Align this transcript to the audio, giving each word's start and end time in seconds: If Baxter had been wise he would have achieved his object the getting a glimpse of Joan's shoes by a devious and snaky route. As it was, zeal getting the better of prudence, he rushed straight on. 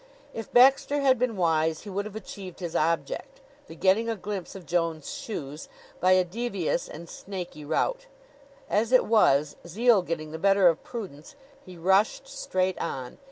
If 0.33 0.51
Baxter 0.51 1.01
had 1.01 1.19
been 1.19 1.37
wise 1.37 1.81
he 1.81 1.89
would 1.91 2.05
have 2.05 2.15
achieved 2.15 2.59
his 2.59 2.75
object 2.75 3.39
the 3.67 3.75
getting 3.75 4.09
a 4.09 4.15
glimpse 4.15 4.55
of 4.55 4.65
Joan's 4.65 5.13
shoes 5.13 5.69
by 5.99 6.13
a 6.13 6.23
devious 6.23 6.89
and 6.89 7.07
snaky 7.07 7.63
route. 7.63 8.07
As 8.67 8.91
it 8.91 9.05
was, 9.05 9.57
zeal 9.67 10.01
getting 10.01 10.31
the 10.31 10.39
better 10.39 10.67
of 10.67 10.83
prudence, 10.83 11.35
he 11.63 11.77
rushed 11.77 12.27
straight 12.27 12.79
on. 12.81 13.19